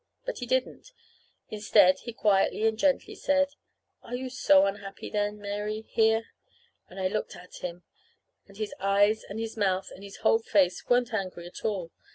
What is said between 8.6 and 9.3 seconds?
eyes